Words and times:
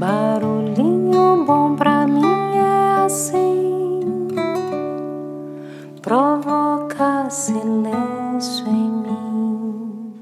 Barulhinho 0.00 1.44
bom 1.44 1.76
pra 1.76 2.06
mim 2.06 2.24
é 2.56 3.04
assim, 3.04 4.00
provoca 6.00 7.28
silêncio 7.28 8.66
em 8.66 8.90
mim. 8.90 10.14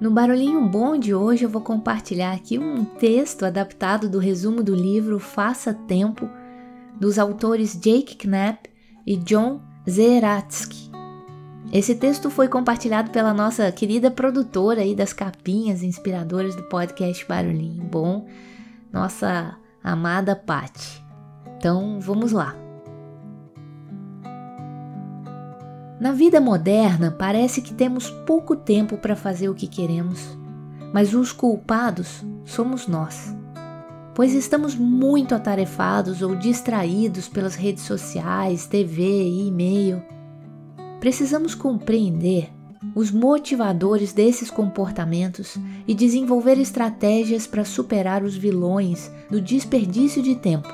No 0.00 0.10
Barulhinho 0.10 0.68
Bom 0.68 0.98
de 0.98 1.14
hoje 1.14 1.44
eu 1.44 1.48
vou 1.48 1.62
compartilhar 1.62 2.32
aqui 2.32 2.58
um 2.58 2.84
texto 2.84 3.44
adaptado 3.44 4.08
do 4.08 4.18
resumo 4.18 4.60
do 4.60 4.74
livro 4.74 5.20
Faça 5.20 5.72
Tempo, 5.72 6.28
dos 6.98 7.20
autores 7.20 7.74
Jake 7.80 8.16
Knapp 8.16 8.68
e 9.06 9.16
John 9.16 9.60
Zeratsky. 9.88 10.85
Esse 11.72 11.96
texto 11.96 12.30
foi 12.30 12.48
compartilhado 12.48 13.10
pela 13.10 13.34
nossa 13.34 13.70
querida 13.72 14.10
produtora 14.10 14.82
aí 14.82 14.94
das 14.94 15.12
capinhas 15.12 15.82
inspiradoras 15.82 16.54
do 16.54 16.62
podcast 16.64 17.26
Barulhinho 17.26 17.82
Bom, 17.84 18.26
nossa 18.92 19.56
amada 19.82 20.36
Patti. 20.36 21.04
Então, 21.58 21.98
vamos 22.00 22.30
lá. 22.32 22.54
Na 25.98 26.12
vida 26.12 26.40
moderna, 26.40 27.10
parece 27.10 27.60
que 27.60 27.74
temos 27.74 28.10
pouco 28.10 28.54
tempo 28.54 28.96
para 28.98 29.16
fazer 29.16 29.48
o 29.48 29.54
que 29.54 29.66
queremos, 29.66 30.38
mas 30.92 31.14
os 31.14 31.32
culpados 31.32 32.24
somos 32.44 32.86
nós, 32.86 33.34
pois 34.14 34.34
estamos 34.34 34.76
muito 34.76 35.34
atarefados 35.34 36.22
ou 36.22 36.36
distraídos 36.36 37.28
pelas 37.28 37.56
redes 37.56 37.82
sociais, 37.84 38.66
TV 38.66 39.02
e 39.02 39.48
e-mail 39.48 40.15
precisamos 41.06 41.54
compreender 41.54 42.52
os 42.92 43.12
motivadores 43.12 44.12
desses 44.12 44.50
comportamentos 44.50 45.56
e 45.86 45.94
desenvolver 45.94 46.58
estratégias 46.58 47.46
para 47.46 47.64
superar 47.64 48.24
os 48.24 48.36
vilões 48.36 49.08
do 49.30 49.40
desperdício 49.40 50.20
de 50.20 50.34
tempo, 50.34 50.66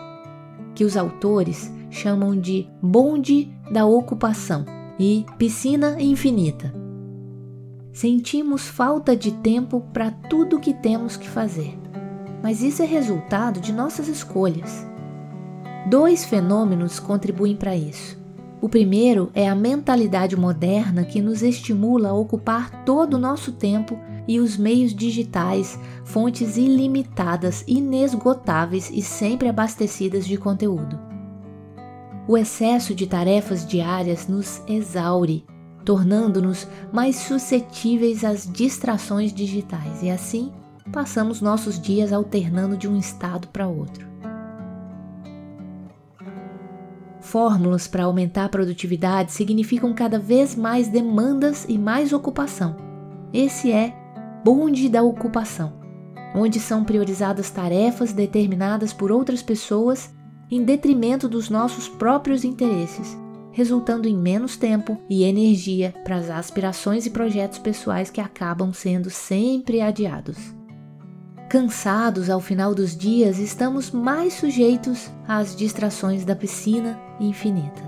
que 0.74 0.86
os 0.86 0.96
autores 0.96 1.70
chamam 1.90 2.34
de 2.34 2.66
bonde 2.80 3.52
da 3.70 3.84
ocupação 3.84 4.64
e 4.98 5.26
piscina 5.36 6.00
infinita. 6.00 6.72
Sentimos 7.92 8.66
falta 8.66 9.14
de 9.14 9.32
tempo 9.32 9.82
para 9.92 10.10
tudo 10.10 10.58
que 10.58 10.72
temos 10.72 11.14
que 11.14 11.28
fazer, 11.28 11.78
mas 12.42 12.62
isso 12.62 12.82
é 12.82 12.86
resultado 12.86 13.60
de 13.60 13.70
nossas 13.70 14.08
escolhas. 14.08 14.86
Dois 15.90 16.24
fenômenos 16.24 16.98
contribuem 16.98 17.54
para 17.54 17.76
isso 17.76 18.21
o 18.62 18.68
primeiro 18.68 19.28
é 19.34 19.48
a 19.48 19.56
mentalidade 19.56 20.36
moderna 20.36 21.04
que 21.04 21.20
nos 21.20 21.42
estimula 21.42 22.10
a 22.10 22.14
ocupar 22.14 22.84
todo 22.84 23.14
o 23.14 23.18
nosso 23.18 23.50
tempo 23.50 23.98
e 24.28 24.38
os 24.38 24.56
meios 24.56 24.94
digitais, 24.94 25.76
fontes 26.04 26.56
ilimitadas, 26.56 27.64
inesgotáveis 27.66 28.88
e 28.94 29.02
sempre 29.02 29.48
abastecidas 29.48 30.24
de 30.24 30.36
conteúdo. 30.36 30.96
O 32.28 32.38
excesso 32.38 32.94
de 32.94 33.04
tarefas 33.04 33.66
diárias 33.66 34.28
nos 34.28 34.62
exaure, 34.68 35.44
tornando-nos 35.84 36.68
mais 36.92 37.16
suscetíveis 37.16 38.22
às 38.22 38.46
distrações 38.46 39.32
digitais 39.32 40.04
e 40.04 40.08
assim 40.08 40.52
passamos 40.92 41.40
nossos 41.40 41.80
dias 41.80 42.12
alternando 42.12 42.76
de 42.76 42.86
um 42.86 42.96
estado 42.96 43.48
para 43.48 43.66
outro. 43.66 44.11
Fórmulas 47.32 47.88
para 47.88 48.04
aumentar 48.04 48.44
a 48.44 48.48
produtividade 48.50 49.32
significam 49.32 49.94
cada 49.94 50.18
vez 50.18 50.54
mais 50.54 50.88
demandas 50.88 51.64
e 51.66 51.78
mais 51.78 52.12
ocupação. 52.12 52.76
Esse 53.32 53.72
é 53.72 53.96
bonde 54.44 54.86
da 54.86 55.02
ocupação, 55.02 55.72
onde 56.34 56.60
são 56.60 56.84
priorizadas 56.84 57.48
tarefas 57.48 58.12
determinadas 58.12 58.92
por 58.92 59.10
outras 59.10 59.42
pessoas 59.42 60.14
em 60.50 60.62
detrimento 60.62 61.26
dos 61.26 61.48
nossos 61.48 61.88
próprios 61.88 62.44
interesses, 62.44 63.16
resultando 63.50 64.06
em 64.06 64.14
menos 64.14 64.58
tempo 64.58 64.98
e 65.08 65.24
energia 65.24 65.94
para 66.04 66.16
as 66.16 66.28
aspirações 66.28 67.06
e 67.06 67.10
projetos 67.10 67.58
pessoais 67.58 68.10
que 68.10 68.20
acabam 68.20 68.74
sendo 68.74 69.08
sempre 69.08 69.80
adiados. 69.80 70.54
Cansados 71.52 72.30
ao 72.30 72.40
final 72.40 72.74
dos 72.74 72.96
dias, 72.96 73.38
estamos 73.38 73.90
mais 73.90 74.32
sujeitos 74.32 75.10
às 75.28 75.54
distrações 75.54 76.24
da 76.24 76.34
piscina 76.34 76.98
infinita. 77.20 77.82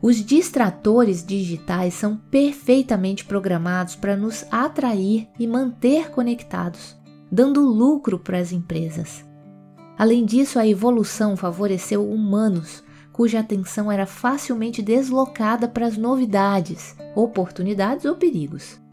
Os 0.00 0.24
distratores 0.24 1.26
digitais 1.26 1.94
são 1.94 2.16
perfeitamente 2.16 3.24
programados 3.24 3.96
para 3.96 4.16
nos 4.16 4.44
atrair 4.52 5.28
e 5.36 5.48
manter 5.48 6.12
conectados, 6.12 6.96
dando 7.28 7.66
lucro 7.66 8.16
para 8.16 8.38
as 8.38 8.52
empresas. 8.52 9.24
Além 9.98 10.24
disso, 10.24 10.60
a 10.60 10.68
evolução 10.68 11.36
favoreceu 11.36 12.08
humanos 12.08 12.84
cuja 13.12 13.40
atenção 13.40 13.90
era 13.90 14.06
facilmente 14.06 14.80
deslocada 14.80 15.66
para 15.66 15.86
as 15.86 15.96
novidades, 15.96 16.94
oportunidades 17.16 18.04
ou 18.04 18.14
perigos. 18.14 18.83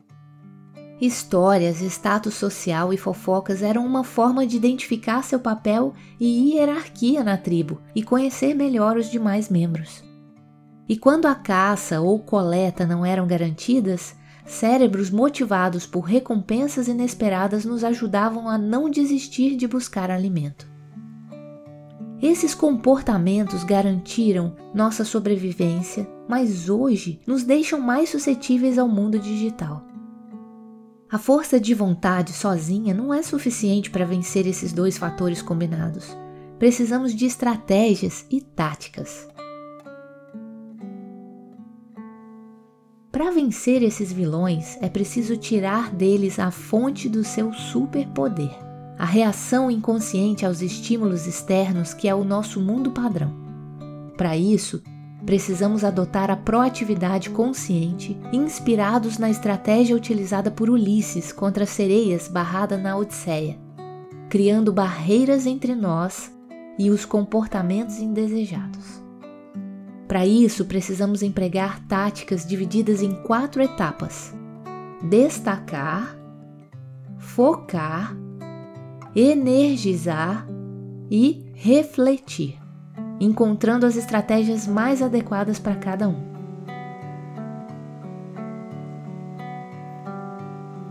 Histórias, 1.01 1.81
status 1.81 2.35
social 2.35 2.93
e 2.93 2.97
fofocas 2.97 3.63
eram 3.63 3.83
uma 3.83 4.03
forma 4.03 4.45
de 4.45 4.55
identificar 4.55 5.23
seu 5.23 5.39
papel 5.39 5.95
e 6.19 6.53
hierarquia 6.53 7.23
na 7.23 7.35
tribo 7.37 7.81
e 7.95 8.03
conhecer 8.03 8.53
melhor 8.53 8.95
os 8.97 9.09
demais 9.09 9.49
membros. 9.49 10.03
E 10.87 10.95
quando 10.95 11.25
a 11.25 11.33
caça 11.33 11.99
ou 11.99 12.19
coleta 12.19 12.85
não 12.85 13.03
eram 13.03 13.25
garantidas, 13.25 14.15
cérebros 14.45 15.09
motivados 15.09 15.87
por 15.87 16.01
recompensas 16.01 16.87
inesperadas 16.87 17.65
nos 17.65 17.83
ajudavam 17.83 18.47
a 18.47 18.55
não 18.55 18.87
desistir 18.87 19.55
de 19.55 19.67
buscar 19.67 20.11
alimento. 20.11 20.69
Esses 22.21 22.53
comportamentos 22.53 23.63
garantiram 23.63 24.55
nossa 24.71 25.03
sobrevivência, 25.03 26.07
mas 26.29 26.69
hoje 26.69 27.19
nos 27.25 27.43
deixam 27.43 27.79
mais 27.79 28.09
suscetíveis 28.09 28.77
ao 28.77 28.87
mundo 28.87 29.17
digital. 29.17 29.89
A 31.11 31.17
força 31.17 31.59
de 31.59 31.73
vontade 31.73 32.31
sozinha 32.31 32.93
não 32.93 33.13
é 33.13 33.21
suficiente 33.21 33.91
para 33.91 34.05
vencer 34.05 34.47
esses 34.47 34.71
dois 34.71 34.97
fatores 34.97 35.41
combinados. 35.41 36.17
Precisamos 36.57 37.13
de 37.13 37.25
estratégias 37.25 38.25
e 38.31 38.39
táticas. 38.39 39.27
Para 43.11 43.29
vencer 43.29 43.83
esses 43.83 44.09
vilões, 44.09 44.77
é 44.81 44.87
preciso 44.87 45.35
tirar 45.35 45.93
deles 45.93 46.39
a 46.39 46.49
fonte 46.49 47.09
do 47.09 47.25
seu 47.25 47.51
superpoder, 47.51 48.57
a 48.97 49.03
reação 49.03 49.69
inconsciente 49.69 50.45
aos 50.45 50.61
estímulos 50.61 51.27
externos 51.27 51.93
que 51.93 52.07
é 52.07 52.15
o 52.15 52.23
nosso 52.23 52.61
mundo 52.61 52.89
padrão. 52.89 53.35
Para 54.15 54.37
isso, 54.37 54.81
precisamos 55.25 55.83
adotar 55.83 56.31
a 56.31 56.35
proatividade 56.35 57.29
consciente, 57.29 58.17
inspirados 58.33 59.17
na 59.17 59.29
estratégia 59.29 59.95
utilizada 59.95 60.49
por 60.49 60.69
Ulisses 60.69 61.31
contra 61.31 61.63
as 61.63 61.69
sereias 61.69 62.27
barrada 62.27 62.77
na 62.77 62.97
Odisseia, 62.97 63.57
criando 64.29 64.73
barreiras 64.73 65.45
entre 65.45 65.75
nós 65.75 66.31
e 66.77 66.89
os 66.89 67.05
comportamentos 67.05 67.99
indesejados. 67.99 69.01
Para 70.07 70.25
isso, 70.25 70.65
precisamos 70.65 71.21
empregar 71.21 71.79
táticas 71.87 72.45
divididas 72.45 73.01
em 73.01 73.13
quatro 73.23 73.61
etapas: 73.61 74.33
destacar, 75.01 76.17
focar, 77.17 78.15
energizar 79.15 80.47
e 81.09 81.45
refletir 81.53 82.60
encontrando 83.21 83.85
as 83.85 83.95
estratégias 83.95 84.65
mais 84.65 84.99
adequadas 84.99 85.59
para 85.59 85.75
cada 85.75 86.09
um. 86.09 86.31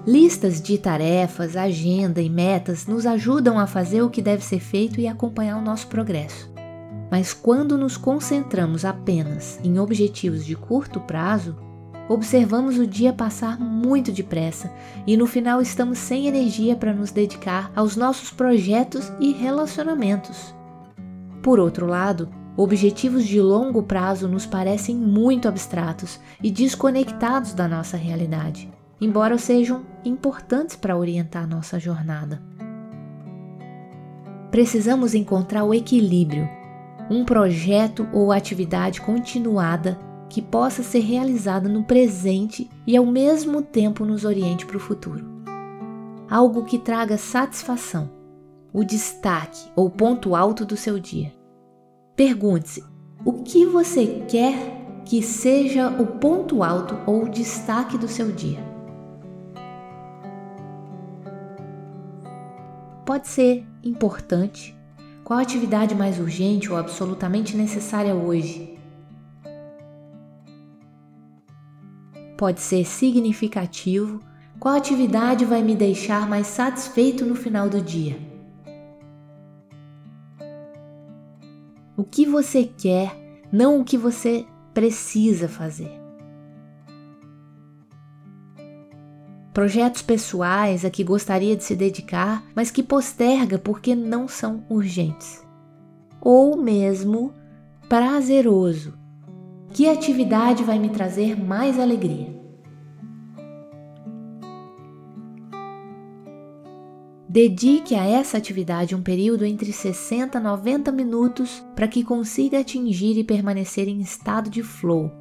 Listas 0.07 0.63
de 0.63 0.79
tarefas, 0.79 1.57
agenda 1.57 2.23
e 2.23 2.31
metas 2.31 2.87
nos 2.87 3.05
ajudam 3.05 3.59
a 3.59 3.67
fazer 3.67 4.03
o 4.03 4.09
que 4.09 4.23
deve 4.23 4.45
ser 4.45 4.61
feito 4.61 5.01
e 5.01 5.09
acompanhar 5.09 5.59
o 5.59 5.63
nosso 5.63 5.89
progresso. 5.89 6.51
Mas 7.11 7.33
quando 7.33 7.77
nos 7.77 7.97
concentramos 7.97 8.85
apenas 8.85 9.59
em 9.65 9.79
objetivos 9.79 10.47
de 10.47 10.55
curto 10.55 11.01
prazo, 11.01 11.57
observamos 12.09 12.79
o 12.79 12.87
dia 12.87 13.13
passar 13.13 13.59
muito 13.59 14.13
depressa 14.13 14.73
e 15.07 15.17
no 15.17 15.27
final 15.27 15.61
estamos 15.61 15.99
sem 15.99 16.29
energia 16.29 16.77
para 16.77 16.95
nos 16.95 17.11
dedicar 17.11 17.73
aos 17.75 17.97
nossos 17.97 18.31
projetos 18.31 19.13
e 19.19 19.33
relacionamentos. 19.33 20.60
Por 21.43 21.59
outro 21.59 21.87
lado, 21.87 22.29
objetivos 22.57 23.25
de 23.25 23.41
longo 23.41 23.83
prazo 23.83 24.29
nos 24.29 24.45
parecem 24.45 24.95
muito 24.95 25.49
abstratos 25.49 26.21
e 26.43 26.51
desconectados 26.51 27.55
da 27.55 27.67
nossa 27.67 27.97
realidade, 27.97 28.71
embora 29.01 29.39
sejam 29.39 29.83
importantes 30.05 30.77
para 30.77 30.97
orientar 30.97 31.49
nossa 31.49 31.79
jornada. 31.79 32.43
Precisamos 34.51 35.15
encontrar 35.15 35.65
o 35.65 35.73
equilíbrio, 35.73 36.49
um 37.09 37.25
projeto 37.25 38.07
ou 38.13 38.33
atividade 38.33 39.01
continuada 39.01 39.99
que 40.29 40.43
possa 40.43 40.83
ser 40.83 41.01
realizada 41.01 41.69
no 41.69 41.83
presente 41.85 42.69
e 42.87 42.97
ao 42.97 43.07
mesmo 43.07 43.63
tempo 43.63 44.05
nos 44.05 44.25
oriente 44.25 44.67
para 44.67 44.77
o 44.77 44.81
futuro. 44.81 45.25
algo 46.31 46.65
que 46.65 46.79
traga 46.79 47.19
satisfação, 47.19 48.09
o 48.73 48.85
destaque 48.85 49.71
ou 49.75 49.91
ponto 49.91 50.35
alto 50.35 50.65
do 50.65 50.77
seu 50.77 50.99
dia. 50.99 51.33
Pergunte-se: 52.17 52.85
o 53.25 53.43
que 53.43 53.67
você 53.67 54.25
quer 54.29 54.81
que 55.05 55.23
seja 55.23 55.89
o 55.89 56.07
ponto 56.07 56.63
alto 56.63 56.99
ou 57.07 57.29
destaque 57.29 57.99
do 57.99 58.09
seu 58.09 58.31
dia? 58.31 58.59
Pode 63.05 63.27
ser 63.27 63.67
importante. 63.83 64.77
Qual 65.25 65.39
a 65.39 65.43
atividade 65.43 65.95
mais 65.95 66.19
urgente 66.19 66.71
ou 66.71 66.77
absolutamente 66.77 67.57
necessária 67.57 68.15
hoje? 68.15 68.79
Pode 72.37 72.61
ser 72.61 72.85
significativo. 72.85 74.21
Qual 74.59 74.75
atividade 74.75 75.45
vai 75.45 75.63
me 75.63 75.75
deixar 75.75 76.29
mais 76.29 76.47
satisfeito 76.47 77.27
no 77.27 77.35
final 77.35 77.69
do 77.69 77.81
dia? 77.81 78.30
O 82.01 82.05
que 82.05 82.25
você 82.25 82.65
quer, 82.65 83.15
não 83.53 83.79
o 83.79 83.85
que 83.85 83.99
você 83.99 84.47
precisa 84.73 85.47
fazer. 85.47 86.01
Projetos 89.53 90.01
pessoais 90.01 90.83
a 90.83 90.89
que 90.89 91.05
gostaria 91.05 91.55
de 91.55 91.63
se 91.63 91.77
dedicar, 91.77 92.43
mas 92.57 92.71
que 92.71 92.83
posterga 92.83 93.59
porque 93.59 93.95
não 93.95 94.27
são 94.27 94.65
urgentes. 94.71 95.47
Ou 96.23 96.57
mesmo 96.57 97.35
prazeroso. 97.87 98.95
Que 99.69 99.87
atividade 99.87 100.65
vai 100.65 100.79
me 100.79 100.89
trazer 100.89 101.39
mais 101.39 101.79
alegria? 101.79 102.40
Dedique 107.33 107.95
a 107.95 108.05
essa 108.05 108.39
atividade 108.39 108.93
um 108.93 109.03
período 109.03 109.45
entre 109.45 109.73
60 109.73 110.37
e 110.37 110.43
90 110.43 110.91
minutos 110.91 111.65
para 111.77 111.87
que 111.87 112.03
consiga 112.03 112.59
atingir 112.59 113.17
e 113.17 113.23
permanecer 113.23 113.87
em 113.87 114.01
estado 114.01 114.51
de 114.51 114.65
flow. 114.65 115.13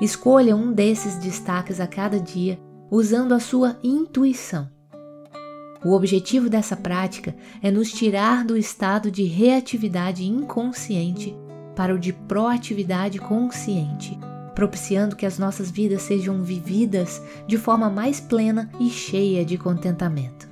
Escolha 0.00 0.56
um 0.56 0.72
desses 0.72 1.16
destaques 1.16 1.78
a 1.78 1.86
cada 1.86 2.18
dia 2.18 2.58
usando 2.90 3.34
a 3.34 3.38
sua 3.38 3.78
intuição. 3.84 4.66
O 5.84 5.92
objetivo 5.92 6.48
dessa 6.48 6.74
prática 6.74 7.36
é 7.60 7.70
nos 7.70 7.92
tirar 7.92 8.42
do 8.42 8.56
estado 8.56 9.10
de 9.10 9.24
reatividade 9.24 10.24
inconsciente 10.24 11.36
para 11.76 11.94
o 11.94 11.98
de 11.98 12.14
proatividade 12.14 13.18
consciente, 13.18 14.18
propiciando 14.54 15.14
que 15.14 15.26
as 15.26 15.38
nossas 15.38 15.70
vidas 15.70 16.00
sejam 16.00 16.42
vividas 16.42 17.20
de 17.46 17.58
forma 17.58 17.90
mais 17.90 18.20
plena 18.20 18.70
e 18.80 18.88
cheia 18.88 19.44
de 19.44 19.58
contentamento. 19.58 20.49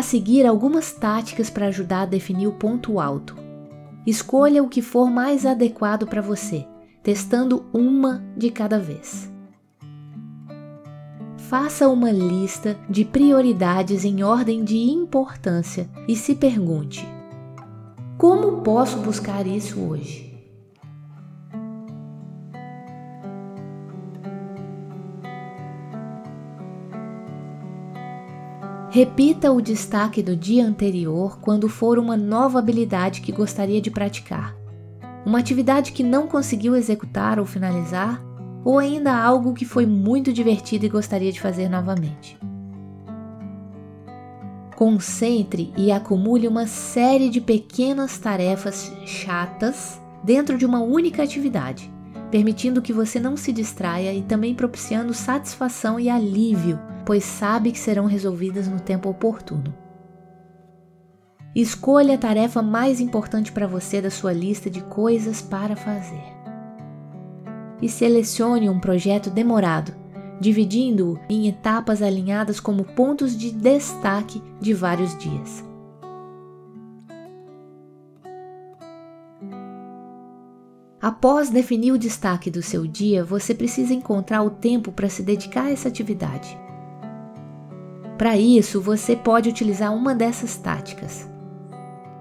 A 0.00 0.02
seguir, 0.02 0.46
algumas 0.46 0.94
táticas 0.94 1.50
para 1.50 1.66
ajudar 1.66 2.00
a 2.00 2.06
definir 2.06 2.46
o 2.46 2.52
ponto 2.52 2.98
alto. 2.98 3.36
Escolha 4.06 4.62
o 4.62 4.68
que 4.70 4.80
for 4.80 5.10
mais 5.10 5.44
adequado 5.44 6.06
para 6.06 6.22
você, 6.22 6.66
testando 7.02 7.66
uma 7.70 8.24
de 8.34 8.50
cada 8.50 8.78
vez. 8.78 9.30
Faça 11.36 11.86
uma 11.86 12.10
lista 12.10 12.78
de 12.88 13.04
prioridades 13.04 14.02
em 14.02 14.22
ordem 14.22 14.64
de 14.64 14.78
importância 14.78 15.86
e 16.08 16.16
se 16.16 16.34
pergunte: 16.34 17.06
como 18.16 18.62
posso 18.62 18.96
buscar 19.00 19.46
isso 19.46 19.78
hoje? 19.80 20.29
Repita 28.92 29.52
o 29.52 29.60
destaque 29.60 30.20
do 30.20 30.34
dia 30.36 30.66
anterior 30.66 31.38
quando 31.40 31.68
for 31.68 31.96
uma 31.96 32.16
nova 32.16 32.58
habilidade 32.58 33.20
que 33.20 33.30
gostaria 33.30 33.80
de 33.80 33.88
praticar, 33.88 34.56
uma 35.24 35.38
atividade 35.38 35.92
que 35.92 36.02
não 36.02 36.26
conseguiu 36.26 36.74
executar 36.74 37.38
ou 37.38 37.46
finalizar, 37.46 38.20
ou 38.64 38.80
ainda 38.80 39.14
algo 39.14 39.54
que 39.54 39.64
foi 39.64 39.86
muito 39.86 40.32
divertido 40.32 40.86
e 40.86 40.88
gostaria 40.88 41.30
de 41.30 41.40
fazer 41.40 41.68
novamente. 41.68 42.36
Concentre 44.74 45.72
e 45.76 45.92
acumule 45.92 46.48
uma 46.48 46.66
série 46.66 47.30
de 47.30 47.40
pequenas 47.40 48.18
tarefas 48.18 48.92
chatas 49.06 50.00
dentro 50.24 50.58
de 50.58 50.66
uma 50.66 50.80
única 50.80 51.22
atividade 51.22 51.88
permitindo 52.30 52.80
que 52.80 52.92
você 52.92 53.18
não 53.18 53.36
se 53.36 53.52
distraia 53.52 54.14
e 54.14 54.22
também 54.22 54.54
propiciando 54.54 55.12
satisfação 55.12 55.98
e 55.98 56.08
alívio, 56.08 56.78
pois 57.10 57.24
sabe 57.24 57.72
que 57.72 57.78
serão 57.80 58.06
resolvidas 58.06 58.68
no 58.68 58.78
tempo 58.78 59.10
oportuno. 59.10 59.74
Escolha 61.56 62.14
a 62.14 62.18
tarefa 62.18 62.62
mais 62.62 63.00
importante 63.00 63.50
para 63.50 63.66
você 63.66 64.00
da 64.00 64.10
sua 64.10 64.32
lista 64.32 64.70
de 64.70 64.80
coisas 64.84 65.42
para 65.42 65.74
fazer. 65.74 66.22
E 67.82 67.88
selecione 67.88 68.70
um 68.70 68.78
projeto 68.78 69.28
demorado, 69.28 69.92
dividindo-o 70.40 71.18
em 71.28 71.48
etapas 71.48 72.00
alinhadas 72.00 72.60
como 72.60 72.84
pontos 72.84 73.36
de 73.36 73.50
destaque 73.50 74.40
de 74.60 74.72
vários 74.72 75.18
dias. 75.18 75.64
Após 81.02 81.50
definir 81.50 81.90
o 81.90 81.98
destaque 81.98 82.52
do 82.52 82.62
seu 82.62 82.86
dia, 82.86 83.24
você 83.24 83.52
precisa 83.52 83.92
encontrar 83.92 84.44
o 84.44 84.50
tempo 84.50 84.92
para 84.92 85.08
se 85.08 85.24
dedicar 85.24 85.64
a 85.64 85.70
essa 85.72 85.88
atividade. 85.88 86.69
Para 88.20 88.36
isso, 88.36 88.82
você 88.82 89.16
pode 89.16 89.48
utilizar 89.48 89.94
uma 89.96 90.14
dessas 90.14 90.54
táticas. 90.54 91.26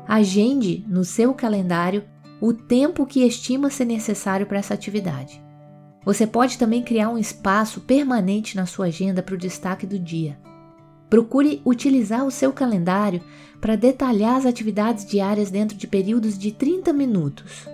Agende 0.07 0.86
no 0.88 1.04
seu 1.04 1.34
calendário 1.34 2.06
o 2.40 2.54
tempo 2.54 3.06
que 3.06 3.28
estima 3.28 3.69
ser 3.69 3.84
necessário 3.84 4.46
para 4.46 4.60
essa 4.60 4.74
atividade. 4.74 5.44
Você 6.06 6.25
pode 6.25 6.57
também 6.57 6.81
criar 6.81 7.10
um 7.10 7.18
espaço 7.18 7.81
permanente 7.81 8.56
na 8.56 8.66
sua 8.66 8.86
agenda 8.86 9.22
para 9.22 9.36
o 9.36 9.38
destaque 9.38 9.86
do 9.86 10.00
dia. 10.00 10.40
Procure 11.10 11.62
utilizar 11.66 12.25
o 12.25 12.31
seu 12.31 12.54
calendário 12.54 13.22
para 13.60 13.75
detalhar 13.75 14.38
as 14.38 14.46
atividades 14.46 15.06
diárias 15.06 15.51
dentro 15.51 15.78
de 15.78 15.86
períodos 15.86 16.40
de 16.40 16.54
30 16.54 16.94
minutos. 16.94 17.68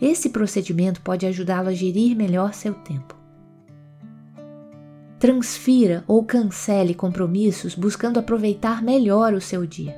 Esse 0.00 0.28
procedimento 0.28 1.00
pode 1.00 1.26
ajudá-lo 1.26 1.70
a 1.70 1.74
gerir 1.74 2.16
melhor 2.16 2.54
seu 2.54 2.72
tempo. 2.72 3.15
Transfira 5.18 6.04
ou 6.06 6.24
cancele 6.24 6.94
compromissos 6.94 7.74
buscando 7.74 8.18
aproveitar 8.18 8.82
melhor 8.82 9.32
o 9.32 9.40
seu 9.40 9.66
dia. 9.66 9.96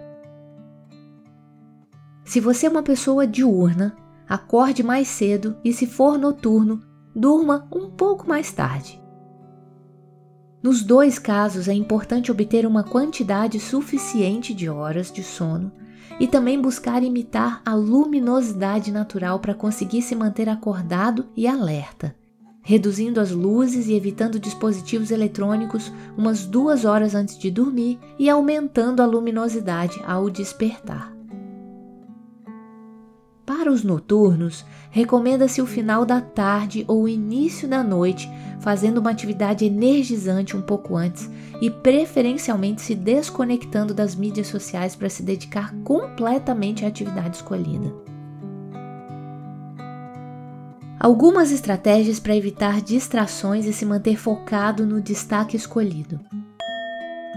Se 2.25 2.41
você 2.41 2.67
é 2.67 2.71
uma 2.71 2.83
pessoa 2.83 3.27
diurna, 3.27 3.97
acorde 4.29 4.83
mais 4.83 5.09
cedo 5.09 5.57
e, 5.65 5.73
se 5.73 5.87
for 5.87 6.19
noturno, 6.19 6.83
durma 7.17 7.67
um 7.75 7.91
pouco 7.91 8.29
mais 8.29 8.53
tarde. 8.53 9.03
Nos 10.63 10.83
dois 10.83 11.19
casos, 11.19 11.69
é 11.69 11.73
importante 11.73 12.31
obter 12.31 12.67
uma 12.67 12.85
quantidade 12.85 13.59
suficiente 13.59 14.53
de 14.53 14.69
horas 14.69 15.11
de 15.11 15.23
sono 15.23 15.73
e 16.21 16.27
também 16.27 16.61
buscar 16.61 17.03
imitar 17.03 17.63
a 17.65 17.75
luminosidade 17.75 18.93
natural 18.93 19.41
para 19.41 19.55
conseguir 19.55 20.03
se 20.03 20.15
manter 20.15 20.49
acordado 20.49 21.27
e 21.37 21.47
alerta, 21.47 22.15
reduzindo 22.69 23.19
as 23.19 23.31
luzes 23.31 23.87
e 23.87 23.95
evitando 23.95 24.39
dispositivos 24.39 25.11
eletrônicos 25.11 25.91
umas 26.19 26.45
duas 26.45 26.85
horas 26.85 27.15
antes 27.15 27.39
de 27.39 27.51
dormir 27.51 27.99
e 28.19 28.29
aumentando 28.29 29.01
a 29.01 29.07
luminosidade 29.07 29.99
ao 30.07 30.29
despertar. 30.29 31.11
Para 33.47 33.73
os 33.73 33.83
noturnos, 33.83 34.67
recomenda-se 34.91 35.63
o 35.63 35.67
final 35.67 36.05
da 36.05 36.21
tarde 36.21 36.85
ou 36.87 37.05
o 37.05 37.09
início 37.09 37.67
da 37.67 37.83
noite, 37.83 38.29
fazendo 38.61 38.99
uma 38.99 39.13
atividade 39.13 39.65
energizante 39.65 40.55
um 40.55 40.61
pouco 40.61 40.95
antes 40.95 41.31
e 41.63 41.71
preferencialmente 41.71 42.83
se 42.83 42.95
desconectando 42.95 43.95
das 43.95 44.15
mídias 44.15 44.49
sociais 44.49 44.95
para 44.95 45.09
se 45.09 45.23
dedicar 45.23 45.75
completamente 45.85 46.85
à 46.85 46.89
atividade 46.89 47.37
escolhida. 47.37 48.08
Algumas 51.01 51.53
estratégias 51.53 52.19
para 52.19 52.35
evitar 52.35 52.81
distrações 52.81 53.67
e 53.67 53.73
se 53.73 53.87
manter 53.87 54.17
focado 54.17 54.85
no 54.85 55.01
destaque 55.01 55.57
escolhido. 55.57 56.19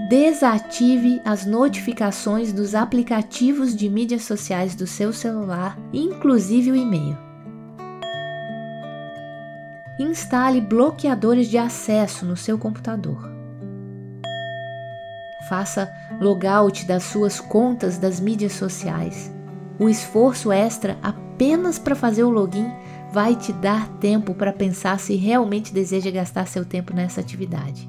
Desative 0.09 1.21
as 1.23 1.45
notificações 1.45 2.51
dos 2.51 2.73
aplicativos 2.73 3.75
de 3.75 3.87
mídias 3.87 4.23
sociais 4.23 4.73
do 4.73 4.87
seu 4.87 5.13
celular, 5.13 5.77
inclusive 5.93 6.71
o 6.71 6.75
e-mail. 6.75 7.15
Instale 9.99 10.59
bloqueadores 10.59 11.47
de 11.47 11.59
acesso 11.59 12.25
no 12.25 12.35
seu 12.35 12.57
computador. 12.57 13.29
Faça 15.47 15.87
logout 16.19 16.85
das 16.87 17.03
suas 17.03 17.39
contas 17.39 17.99
das 17.99 18.19
mídias 18.19 18.53
sociais. 18.53 19.31
O 19.77 19.87
esforço 19.87 20.51
extra 20.51 20.97
apenas 21.03 21.30
para 21.79 21.95
fazer 21.95 22.23
o 22.23 22.29
login 22.29 22.71
vai 23.11 23.35
te 23.35 23.51
dar 23.51 23.87
tempo 23.99 24.33
para 24.35 24.53
pensar 24.53 24.99
se 24.99 25.15
realmente 25.15 25.73
deseja 25.73 26.11
gastar 26.11 26.45
seu 26.45 26.63
tempo 26.63 26.93
nessa 26.93 27.19
atividade. 27.19 27.87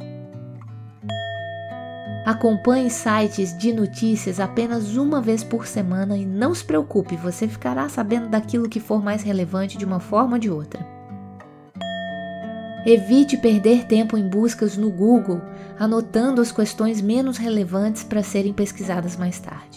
Acompanhe 2.25 2.88
sites 2.88 3.56
de 3.59 3.73
notícias 3.73 4.40
apenas 4.40 4.97
uma 4.97 5.21
vez 5.21 5.44
por 5.44 5.66
semana 5.66 6.16
e 6.16 6.25
não 6.25 6.54
se 6.54 6.64
preocupe, 6.64 7.14
você 7.16 7.47
ficará 7.47 7.88
sabendo 7.90 8.28
daquilo 8.28 8.71
que 8.71 8.80
for 8.80 9.02
mais 9.02 9.23
relevante 9.23 9.76
de 9.76 9.85
uma 9.85 10.00
forma 10.00 10.35
ou 10.35 10.38
de 10.38 10.49
outra. 10.49 10.87
Evite 12.87 13.37
perder 13.37 13.85
tempo 13.85 14.16
em 14.16 14.28
buscas 14.28 14.78
no 14.78 14.90
Google, 14.90 15.42
anotando 15.78 16.40
as 16.40 16.50
questões 16.50 17.02
menos 17.02 17.37
relevantes 17.37 18.02
para 18.02 18.23
serem 18.23 18.52
pesquisadas 18.52 19.16
mais 19.16 19.38
tarde. 19.38 19.72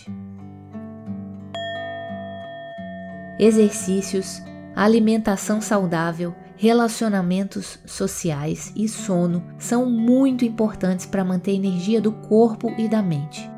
Exercícios, 3.37 4.41
alimentação 4.75 5.61
saudável, 5.61 6.33
relacionamentos 6.55 7.79
sociais 7.85 8.71
e 8.75 8.87
sono 8.87 9.43
são 9.57 9.89
muito 9.89 10.45
importantes 10.45 11.05
para 11.05 11.23
manter 11.23 11.51
a 11.51 11.55
energia 11.55 11.99
do 11.99 12.11
corpo 12.11 12.73
e 12.77 12.87
da 12.87 13.01
mente. 13.01 13.49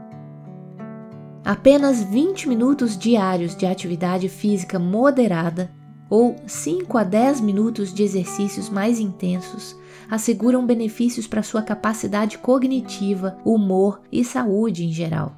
Apenas 1.46 2.04
20 2.04 2.50
minutos 2.50 2.98
diários 2.98 3.56
de 3.56 3.66
atividade 3.66 4.28
física 4.28 4.80
moderada 4.80 5.72
ou 6.10 6.36
5 6.46 6.98
a 6.98 7.04
10 7.04 7.42
minutos 7.42 7.94
de 7.94 8.04
exercícios 8.04 8.70
mais 8.70 9.00
intensos 9.00 9.76
asseguram 10.10 10.66
benefícios 10.66 11.28
para 11.28 11.44
sua 11.44 11.62
capacidade 11.62 12.38
cognitiva, 12.38 13.38
humor 13.46 14.02
e 14.12 14.24
saúde 14.24 14.86
em 14.86 14.92
geral. 14.92 15.37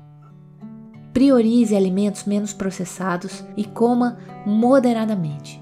Priorize 1.14 1.76
alimentos 1.76 2.26
menos 2.26 2.54
processados 2.54 3.44
e 3.58 3.66
coma 3.66 4.18
moderadamente. 4.46 5.62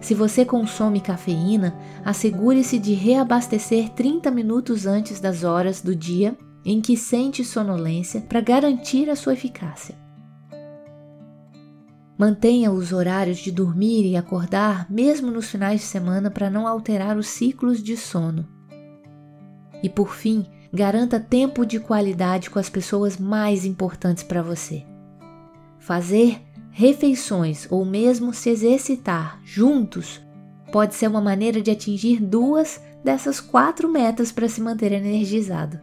Se 0.00 0.14
você 0.14 0.44
consome 0.44 1.00
cafeína, 1.00 1.74
assegure-se 2.04 2.78
de 2.78 2.92
reabastecer 2.92 3.88
30 3.90 4.30
minutos 4.30 4.86
antes 4.86 5.18
das 5.20 5.44
horas 5.44 5.80
do 5.80 5.96
dia 5.96 6.36
em 6.64 6.80
que 6.80 6.96
sente 6.96 7.44
sonolência 7.44 8.20
para 8.20 8.40
garantir 8.40 9.08
a 9.08 9.16
sua 9.16 9.34
eficácia. 9.34 9.94
Mantenha 12.16 12.70
os 12.70 12.92
horários 12.92 13.38
de 13.38 13.50
dormir 13.50 14.06
e 14.06 14.16
acordar 14.16 14.90
mesmo 14.90 15.30
nos 15.30 15.50
finais 15.50 15.80
de 15.80 15.86
semana 15.86 16.30
para 16.30 16.48
não 16.48 16.66
alterar 16.66 17.16
os 17.16 17.26
ciclos 17.26 17.82
de 17.82 17.96
sono. 17.96 18.46
E 19.82 19.88
por 19.88 20.14
fim, 20.14 20.46
garanta 20.74 21.20
tempo 21.20 21.64
de 21.64 21.78
qualidade 21.78 22.50
com 22.50 22.58
as 22.58 22.68
pessoas 22.68 23.16
mais 23.16 23.64
importantes 23.64 24.24
para 24.24 24.42
você. 24.42 24.84
Fazer 25.78 26.40
refeições 26.72 27.68
ou 27.70 27.84
mesmo 27.84 28.34
se 28.34 28.50
exercitar 28.50 29.40
juntos 29.44 30.20
pode 30.72 30.96
ser 30.96 31.06
uma 31.06 31.20
maneira 31.20 31.62
de 31.62 31.70
atingir 31.70 32.20
duas 32.20 32.82
dessas 33.04 33.40
quatro 33.40 33.88
metas 33.88 34.32
para 34.32 34.48
se 34.48 34.60
manter 34.60 34.90
energizado. 34.90 35.78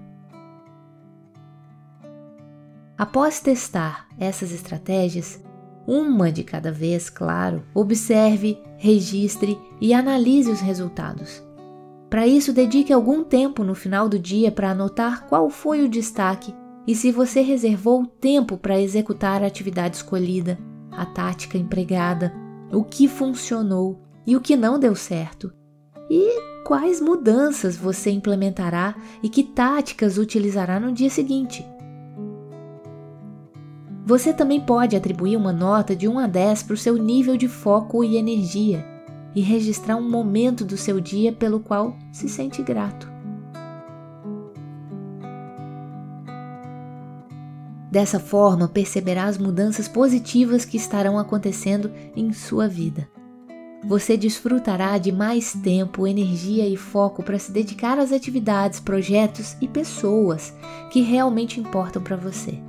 Após 2.97 3.39
testar 3.39 4.09
essas 4.19 4.51
estratégias, 4.51 5.41
uma 5.87 6.31
de 6.31 6.43
cada 6.43 6.71
vez, 6.71 7.09
claro. 7.09 7.63
Observe, 7.73 8.61
registre 8.77 9.57
e 9.79 9.93
analise 9.93 10.51
os 10.51 10.59
resultados. 10.59 11.41
Para 12.11 12.27
isso, 12.27 12.51
dedique 12.51 12.91
algum 12.91 13.23
tempo 13.23 13.63
no 13.63 13.73
final 13.73 14.09
do 14.09 14.19
dia 14.19 14.51
para 14.51 14.71
anotar 14.71 15.25
qual 15.27 15.49
foi 15.49 15.81
o 15.81 15.87
destaque 15.87 16.53
e 16.85 16.93
se 16.93 17.09
você 17.09 17.39
reservou 17.39 18.05
tempo 18.05 18.57
para 18.57 18.81
executar 18.81 19.41
a 19.41 19.47
atividade 19.47 19.95
escolhida, 19.95 20.59
a 20.91 21.05
tática 21.05 21.57
empregada, 21.57 22.33
o 22.69 22.83
que 22.83 23.07
funcionou 23.07 24.01
e 24.27 24.35
o 24.35 24.41
que 24.41 24.57
não 24.57 24.77
deu 24.77 24.93
certo, 24.93 25.53
e 26.09 26.37
quais 26.65 26.99
mudanças 26.99 27.77
você 27.77 28.11
implementará 28.11 28.93
e 29.23 29.29
que 29.29 29.41
táticas 29.41 30.17
utilizará 30.17 30.81
no 30.81 30.91
dia 30.91 31.09
seguinte. 31.09 31.65
Você 34.05 34.33
também 34.33 34.59
pode 34.59 34.97
atribuir 34.97 35.37
uma 35.37 35.53
nota 35.53 35.95
de 35.95 36.09
1 36.09 36.19
a 36.19 36.27
10 36.27 36.63
para 36.63 36.73
o 36.73 36.77
seu 36.77 36.97
nível 36.97 37.37
de 37.37 37.47
foco 37.47 38.03
e 38.03 38.17
energia 38.17 38.90
e 39.35 39.41
registrar 39.41 39.95
um 39.95 40.09
momento 40.09 40.63
do 40.65 40.77
seu 40.77 40.99
dia 40.99 41.31
pelo 41.31 41.59
qual 41.59 41.95
se 42.11 42.27
sente 42.27 42.61
grato. 42.61 43.09
Dessa 47.91 48.19
forma, 48.19 48.69
perceberá 48.69 49.25
as 49.25 49.37
mudanças 49.37 49.87
positivas 49.87 50.63
que 50.63 50.77
estarão 50.77 51.19
acontecendo 51.19 51.91
em 52.15 52.31
sua 52.31 52.67
vida. 52.67 53.07
Você 53.83 54.15
desfrutará 54.15 54.97
de 54.97 55.11
mais 55.11 55.53
tempo, 55.53 56.07
energia 56.07 56.67
e 56.67 56.77
foco 56.77 57.23
para 57.23 57.39
se 57.39 57.51
dedicar 57.51 57.99
às 57.99 58.11
atividades, 58.11 58.79
projetos 58.79 59.57
e 59.59 59.67
pessoas 59.67 60.53
que 60.91 61.01
realmente 61.01 61.59
importam 61.59 62.01
para 62.01 62.15
você 62.15 62.61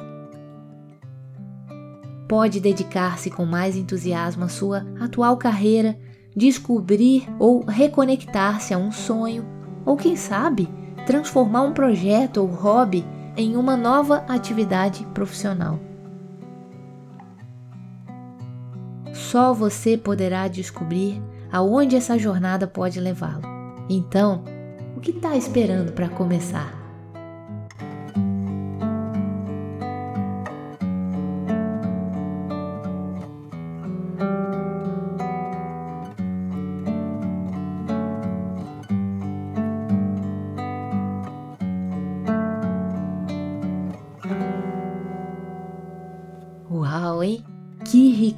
pode 2.32 2.60
dedicar-se 2.60 3.30
com 3.30 3.44
mais 3.44 3.76
entusiasmo 3.76 4.44
à 4.44 4.48
sua 4.48 4.86
atual 4.98 5.36
carreira, 5.36 5.98
descobrir 6.34 7.28
ou 7.38 7.64
reconectar-se 7.64 8.72
a 8.72 8.78
um 8.78 8.90
sonho, 8.90 9.44
ou 9.84 9.96
quem 9.96 10.16
sabe, 10.16 10.68
transformar 11.06 11.62
um 11.62 11.72
projeto 11.72 12.38
ou 12.38 12.46
hobby 12.46 13.04
em 13.36 13.56
uma 13.56 13.76
nova 13.76 14.24
atividade 14.28 15.04
profissional. 15.14 15.78
Só 19.12 19.52
você 19.52 19.96
poderá 19.96 20.48
descobrir 20.48 21.22
aonde 21.50 21.96
essa 21.96 22.18
jornada 22.18 22.66
pode 22.66 22.98
levá-lo. 22.98 23.42
Então, 23.88 24.44
o 24.96 25.00
que 25.00 25.10
está 25.10 25.36
esperando 25.36 25.92
para 25.92 26.08
começar? 26.08 26.81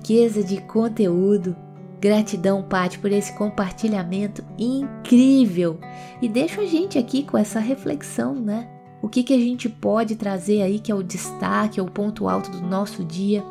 Riqueza 0.05 0.45
de 0.45 0.61
conteúdo! 0.61 1.57
Gratidão, 1.99 2.63
Paty, 2.63 2.99
por 2.99 3.11
esse 3.11 3.33
compartilhamento 3.33 4.45
incrível. 4.59 5.79
E 6.21 6.29
deixa 6.29 6.61
a 6.61 6.67
gente 6.67 6.99
aqui 6.99 7.23
com 7.23 7.39
essa 7.39 7.59
reflexão, 7.59 8.35
né? 8.35 8.69
O 9.01 9.09
que, 9.09 9.23
que 9.23 9.33
a 9.33 9.39
gente 9.39 9.67
pode 9.67 10.15
trazer 10.15 10.61
aí 10.61 10.79
que 10.79 10.93
é 10.93 10.95
o 10.95 11.03
destaque, 11.03 11.81
é 11.81 11.83
o 11.83 11.91
ponto 11.91 12.29
alto 12.29 12.51
do 12.51 12.61
nosso 12.61 13.03
dia? 13.03 13.43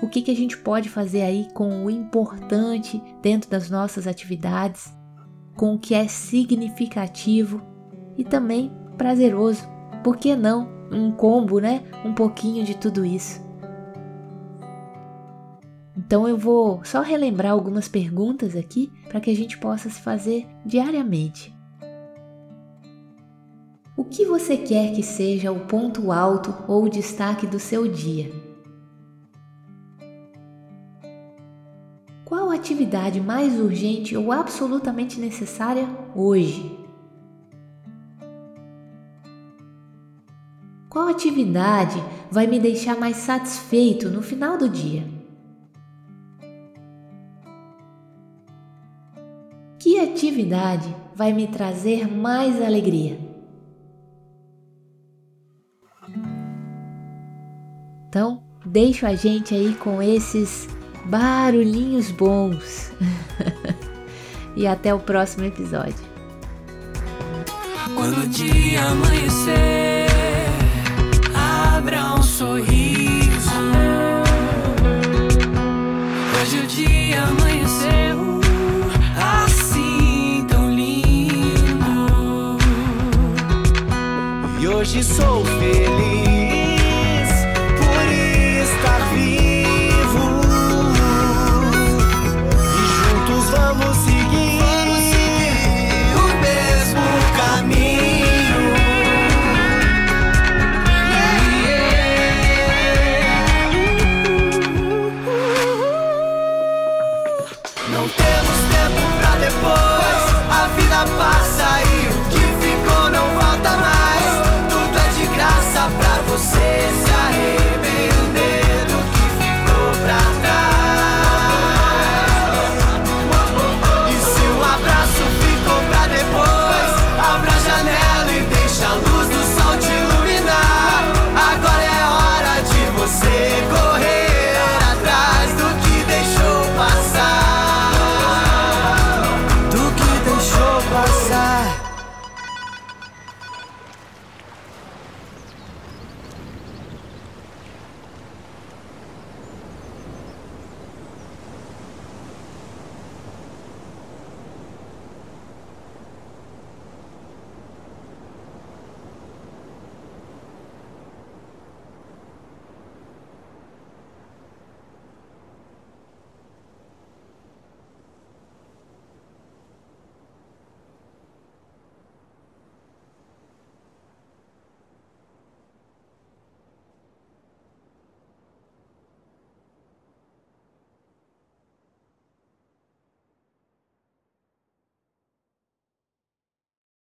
O 0.00 0.08
que, 0.08 0.22
que 0.22 0.30
a 0.30 0.36
gente 0.36 0.56
pode 0.56 0.88
fazer 0.88 1.22
aí 1.22 1.48
com 1.52 1.84
o 1.84 1.90
importante 1.90 3.02
dentro 3.20 3.50
das 3.50 3.68
nossas 3.68 4.06
atividades, 4.06 4.94
com 5.56 5.74
o 5.74 5.78
que 5.78 5.92
é 5.92 6.06
significativo 6.06 7.60
e 8.16 8.22
também 8.22 8.70
prazeroso? 8.96 9.66
Por 10.04 10.16
que 10.16 10.36
não 10.36 10.68
um 10.92 11.10
combo, 11.10 11.58
né? 11.58 11.82
Um 12.04 12.14
pouquinho 12.14 12.64
de 12.64 12.76
tudo 12.76 13.04
isso. 13.04 13.47
Então 16.08 16.26
eu 16.26 16.38
vou 16.38 16.82
só 16.86 17.02
relembrar 17.02 17.52
algumas 17.52 17.86
perguntas 17.86 18.56
aqui 18.56 18.90
para 19.10 19.20
que 19.20 19.30
a 19.30 19.36
gente 19.36 19.58
possa 19.58 19.90
se 19.90 20.00
fazer 20.00 20.46
diariamente. 20.64 21.54
O 23.94 24.02
que 24.02 24.24
você 24.24 24.56
quer 24.56 24.94
que 24.94 25.02
seja 25.02 25.52
o 25.52 25.66
ponto 25.66 26.10
alto 26.10 26.64
ou 26.66 26.84
o 26.84 26.88
destaque 26.88 27.46
do 27.46 27.60
seu 27.60 27.86
dia? 27.86 28.32
Qual 32.24 32.50
atividade 32.50 33.20
mais 33.20 33.60
urgente 33.60 34.16
ou 34.16 34.32
absolutamente 34.32 35.20
necessária 35.20 35.86
hoje? 36.16 36.74
Qual 40.88 41.06
atividade 41.06 42.02
vai 42.30 42.46
me 42.46 42.58
deixar 42.58 42.98
mais 42.98 43.18
satisfeito 43.18 44.08
no 44.08 44.22
final 44.22 44.56
do 44.56 44.70
dia? 44.70 45.17
Que 50.18 50.26
atividade 50.26 50.96
vai 51.14 51.32
me 51.32 51.46
trazer 51.46 52.08
mais 52.08 52.60
alegria? 52.60 53.16
Então, 58.08 58.42
deixo 58.66 59.06
a 59.06 59.14
gente 59.14 59.54
aí 59.54 59.76
com 59.76 60.02
esses 60.02 60.68
barulhinhos 61.04 62.10
bons. 62.10 62.90
e 64.56 64.66
até 64.66 64.92
o 64.92 64.98
próximo 64.98 65.44
episódio. 65.44 66.04
Quando 67.94 68.24
o 68.24 68.26
dia 68.26 68.86
amanhecer, 68.86 69.87
hoje 84.88 85.02
sou 85.02 85.44
feliz 85.44 86.27